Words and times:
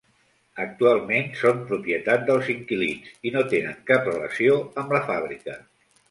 Actualment 0.61 1.27
són 1.41 1.59
propietat 1.71 2.23
dels 2.29 2.49
inquilins 2.53 3.11
i 3.31 3.33
no 3.35 3.43
tenen 3.51 3.77
cap 3.91 4.09
relació 4.13 4.57
amb 4.85 4.97
la 4.97 5.03
fàbrica. 5.11 5.59